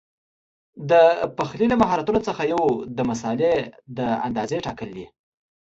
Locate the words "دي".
4.97-5.05